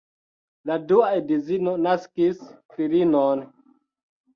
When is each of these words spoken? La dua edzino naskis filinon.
La 0.69 0.77
dua 0.93 1.11
edzino 1.19 1.75
naskis 1.85 2.43
filinon. 2.77 3.51